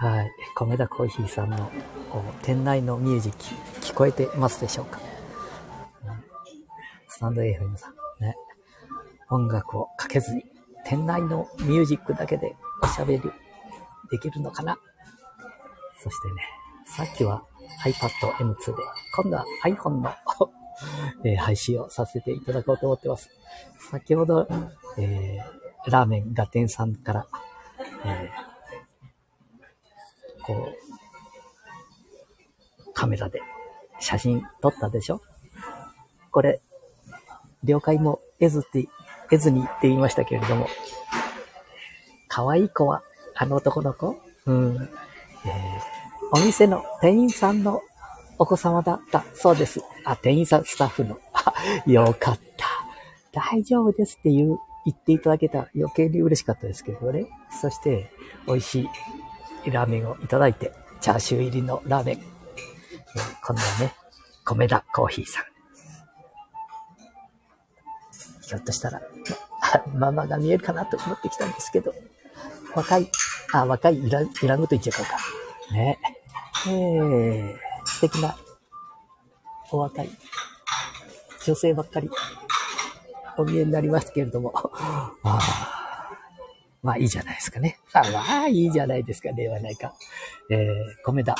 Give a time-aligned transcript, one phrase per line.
[0.00, 0.30] はい。
[0.54, 1.70] 米田コーヒーさんの
[2.42, 3.38] 店内のミュージック
[3.84, 5.00] 聞こえてますでしょうか、
[6.04, 6.24] うん
[7.08, 8.36] スタンド FM さんね。
[9.30, 10.44] 音楽をかけずに
[10.84, 13.22] 店内のミュージックだけでおしゃべり
[14.10, 14.78] できるのかな？
[16.00, 16.34] そしてね、
[16.86, 17.42] さっきは
[17.84, 18.82] iPad M2 で、
[19.16, 20.10] 今度は iPhone の
[21.24, 23.28] えー配信をさせていただこうと思ってます。
[23.90, 24.46] 先ほど、
[24.96, 27.26] えーラーメンガテンさんから、
[28.04, 28.47] えー
[30.48, 30.72] こ
[32.88, 33.40] う、カメラで
[34.00, 35.20] 写真撮ったでしょ？
[36.32, 36.60] これ、
[37.62, 38.88] 了解も得ずって、
[39.30, 40.66] 得ずにって言いましたけれども、
[42.28, 43.02] 可愛い子は、
[43.34, 44.16] あの男の子？
[44.46, 44.88] うん。
[45.44, 45.98] えー
[46.30, 47.80] お店の店員さんの
[48.38, 49.80] お子様だったそうです。
[50.04, 51.18] あ、店員さん、スタッフの。
[51.32, 51.54] あ
[51.90, 52.66] よかった。
[53.32, 57.24] 大丈夫ですって言う、言っていただけたら余計に嬉しかったですけどね。
[57.62, 58.10] そして、
[58.46, 58.88] 美味しい
[59.66, 62.16] ラーメンをいただいて、チャーシュー入りのラーメン。
[62.16, 62.38] えー
[63.46, 63.94] 今度はね、
[64.44, 65.44] 米田コーヒーさん。
[68.42, 69.00] ひょっとしたら、
[69.94, 71.94] ママが見えるかなと思ってきたんですけど、
[72.74, 73.10] 若い、
[73.52, 75.74] あ、若いいらん、いらんこと言っちゃうか。
[75.74, 75.98] ね。
[76.66, 78.36] えー、素敵な、
[79.70, 80.10] お若い、
[81.44, 82.10] 女性ばっかり、
[83.36, 84.52] お見えになりますけれども、
[85.24, 85.77] あ
[86.82, 87.78] まあいいじゃないですかね。
[87.92, 89.94] まあいいじゃないですか、ではないか。
[90.50, 90.66] えー、
[91.04, 91.34] 米田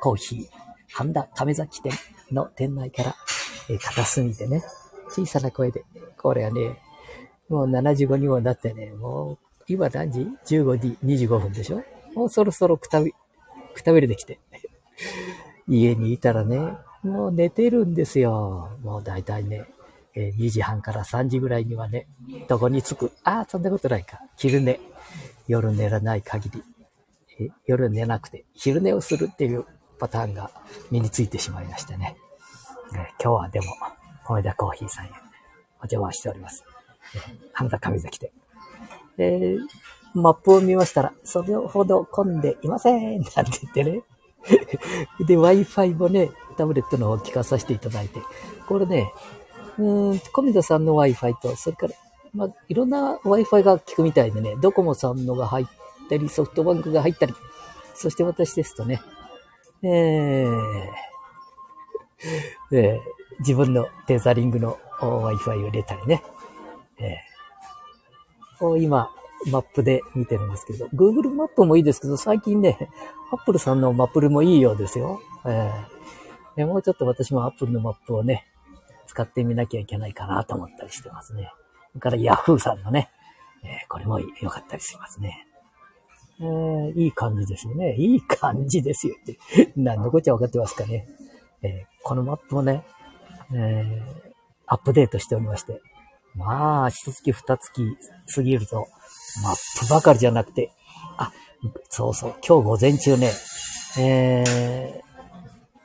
[0.00, 0.46] コーヒー、
[0.92, 1.92] 半田亀崎店
[2.30, 3.14] の店内から、
[3.70, 4.62] えー片隅でね、
[5.08, 5.84] 小さな声で、
[6.18, 6.78] これはね、
[7.48, 11.82] もう75にもなってね、もう、今何時 ?15 時25分でしょ？
[12.14, 13.12] もうそろそろくたび、
[13.74, 14.40] くたびれてきて。
[15.68, 16.58] 家にいたらね、
[17.02, 18.70] もう寝てるんですよ。
[18.82, 19.64] もうだいたいね、
[20.14, 22.06] えー2時半から3時ぐらいにはね、
[22.48, 23.12] どこに着く？
[23.24, 24.20] ああ、そんなことないか。
[24.36, 24.80] 昼寝。
[25.48, 26.62] 夜寝らない限り。
[27.40, 29.64] え夜寝なくて、昼寝をするっていう
[29.98, 30.50] パターンが
[30.90, 32.16] 身についてしまいましてね。
[32.94, 33.66] えー今日はでも、
[34.24, 35.12] 米田コーヒーさんへお
[35.82, 36.64] 邪魔しております。
[37.14, 37.22] えー
[37.52, 38.32] 半田上崎で。
[39.18, 39.56] え
[40.14, 44.02] マップを見ましたら、それほど混んでいませんなんて言ってね。
[45.26, 48.20] で、Wi-Fi もね、タブレットの方聞かさせていただいて、
[48.68, 49.12] これね、
[49.78, 51.94] うーん、小水さんの Wi-Fi と、それから、
[52.34, 55.66] まあ、いろんな Wi-Fi が効くみたいでね、ドコモさんのが入っ
[56.08, 57.34] たり、ソフトバンクが入ったり、
[57.94, 59.00] そして私ですとね、
[59.82, 60.86] えー、
[62.72, 63.00] えー。
[63.38, 66.22] 自分のテザリングの Wi-Fi を入れたりね、
[66.98, 68.76] えー。
[68.80, 69.10] 今、
[69.50, 72.78] マップで見てるんですけど、Google マップもいいですけど、最近ね、
[73.32, 75.20] Apple さんのマップルもいいようですよ。
[75.44, 76.66] えー。
[76.66, 78.46] もうちょっと私も Apple のマップをね、
[79.12, 81.52] 使ってみなきゃいけないかなと思ったりしてますね。
[81.92, 83.10] それから Yahoo さんのね、
[83.62, 85.46] えーこれも良かったりしますね。
[86.40, 87.94] えーいい感じですよね。
[87.96, 89.38] いい感じですよって。
[89.76, 91.06] 何のこっちゃ分かってますかね。
[91.62, 92.84] えーこのマップをね、
[93.54, 94.02] え
[94.66, 95.82] アップデートしておりまして。
[96.34, 97.96] まあ、一月二月
[98.34, 98.88] 過ぎると、
[99.42, 100.72] マップばかりじゃなくて、
[101.18, 101.30] あ、
[101.90, 103.30] そうそう、今日午前中ね、
[103.98, 105.02] え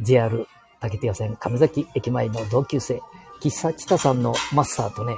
[0.00, 0.46] ー、JR
[0.80, 3.00] 竹手予線亀崎駅前の同級生、
[3.40, 5.16] 喫茶チタさんのマスターとね、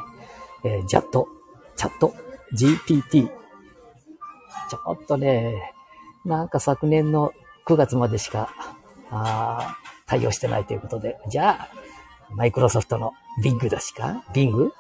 [0.64, 1.28] えー、ジャット、
[1.76, 2.14] チャット、
[2.54, 5.72] GPT、ちょっとね、
[6.24, 7.32] なんか昨年の
[7.66, 8.50] 9月までしか、
[9.10, 11.68] あー対応してないということで、じゃあ、
[12.34, 13.12] マイクロソフトの
[13.42, 14.70] Bing だしか ?Bing?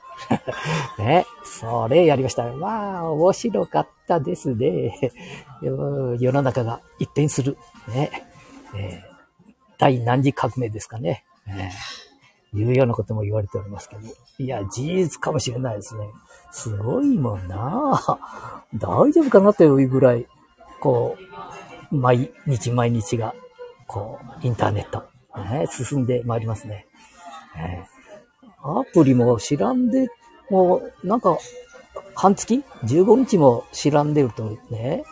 [0.98, 2.44] ね、それやりました。
[2.52, 4.94] まあ、面白かったですね。
[5.62, 7.56] 世の中が一変する。
[7.88, 8.10] ね。
[8.76, 9.11] えー
[9.82, 11.24] 第何次革命ですかね。
[11.48, 12.02] えー
[12.54, 14.02] いうようなことも言われておりますけど。
[14.38, 16.06] いや、事実かもしれないですね。
[16.50, 17.98] すごいもんな
[18.74, 20.26] 大丈夫かなというぐらい、
[20.78, 21.16] こ
[21.90, 23.34] う、毎日毎日が、
[23.86, 25.04] こう、インターネット、
[25.50, 26.86] ね、進んでまいりますね。
[27.56, 27.92] えー
[28.64, 30.08] アプリも知らんで、
[30.48, 31.36] もう、なんか、
[32.14, 35.02] 半月 ?15 日も知らんでるとね、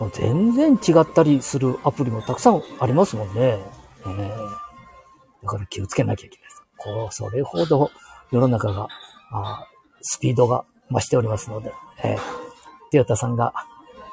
[0.00, 3.81] もう全然違ったりするアプリもたくさんありますもんね。
[4.06, 4.50] えー
[5.42, 6.62] だから気をつけなきゃいけないです。
[6.76, 7.90] こう、それほど
[8.30, 8.86] 世の中が、
[9.32, 9.66] あ
[10.00, 11.72] スピードが増しておりますので、
[12.04, 12.18] えー
[12.92, 13.52] トヨタさんが、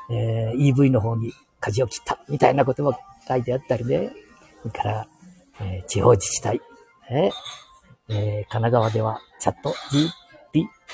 [0.10, 2.98] えー EV の方に舵を切ったみたいなことも
[3.28, 4.12] 書いてあったりね。
[4.64, 5.08] それから、
[5.62, 6.62] えー地方自治体、
[7.12, 7.32] ね
[8.10, 9.76] えー神奈川ではチャット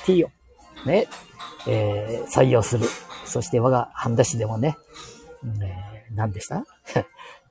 [0.10, 0.30] GPT を
[0.86, 1.08] ね、
[1.68, 2.86] えー採用する。
[3.26, 4.76] そして我が半田市でもね、
[5.62, 6.66] えー何でした？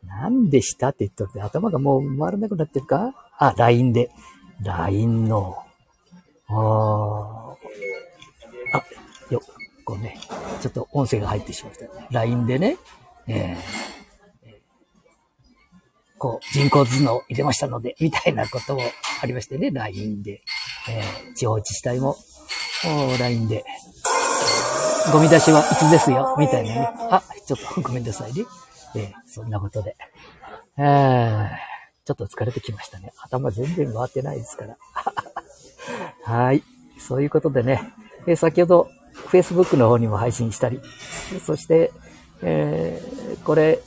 [0.08, 3.14] 何でしたって言っとって頭がもう回らなくなってるか？
[3.38, 4.10] あ、LINE で。
[4.62, 5.56] LINE の、
[6.48, 6.54] あー
[8.76, 8.84] あ、
[9.30, 9.40] よ、
[9.84, 10.18] こうね、
[10.62, 12.06] ちょっと音声が入ってしまいました。
[12.12, 12.76] LINE でね、
[13.26, 14.48] えー、
[16.18, 18.82] こう、人工頭脳入れましたので、みたいなことも
[19.22, 20.42] ありましてね、LINE で。
[20.88, 22.16] えー、地方自治体も、
[23.18, 23.64] LINE で、
[25.12, 26.88] ゴミ出しはいつですよ、みたいなね。
[27.10, 28.44] あ、ちょっとごめんなさいね。
[28.96, 29.96] えー、そんなことで。
[30.76, 31.48] えー、
[32.04, 33.12] ちょっと疲れてきましたね。
[33.22, 34.76] 頭全然回ってないですから。
[36.24, 36.62] はい。
[36.98, 37.92] そういうことでね、
[38.26, 38.88] えー、先ほど
[39.28, 40.80] Facebook の方にも配信したり、
[41.44, 41.92] そして、
[42.42, 43.80] えー、これ、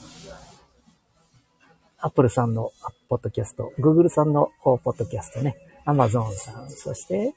[2.00, 2.71] Apple さんの
[3.10, 7.33] ポッドキャスト、Google さんのポッドキャストね、Amazon さん、そして、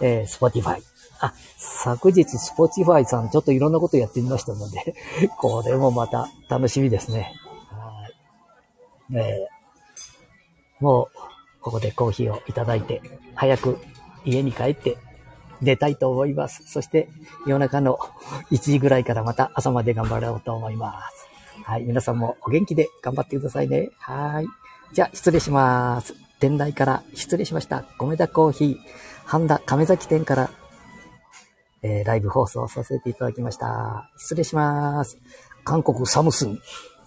[0.00, 0.82] えー、Spotify。
[1.20, 4.94] あ、昨日 Spotify さんちょっといろんなことやってみましたので
[5.38, 7.34] これもまた楽しみですね。
[7.70, 9.16] はい。
[9.16, 11.18] えー、もう、
[11.60, 13.02] ここでコーヒーをいただいて、
[13.34, 13.78] 早く
[14.24, 14.96] 家に帰って
[15.60, 16.62] 寝たいと思います。
[16.66, 17.08] そして
[17.46, 17.98] 夜中の
[18.50, 21.28] 1時ぐらいからまた朝まで頑張ろうと思います。
[21.64, 21.82] はい。
[21.84, 23.90] 皆さんもお元気で頑張ってくださいね。
[23.98, 24.46] はい。
[24.92, 26.14] じゃあ、失礼します。
[26.40, 27.84] 店内から失礼しました。
[27.98, 28.76] 米田コーヒー、
[29.30, 30.50] 半田亀崎店から、
[31.82, 34.10] えー、ライブ放送させていただきました。
[34.16, 35.20] 失礼します。
[35.62, 36.58] 韓国サムスン、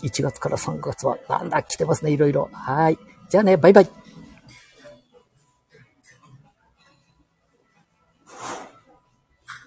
[0.03, 2.49] 1月から3月は、なんだ、来てますね、いろいろ。
[2.53, 2.97] はい。
[3.29, 3.89] じゃあね、バイバイ。